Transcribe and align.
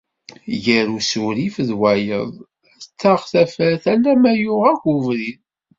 Gar 0.63 0.87
usurif 0.97 1.55
d 1.67 1.69
wayeḍ 1.79 2.31
ad 2.71 2.81
taɣ 2.99 3.19
tafat 3.31 3.83
alamma 3.93 4.33
yuɣ 4.43 4.61
akk 4.71 4.83
ubrid. 4.95 5.39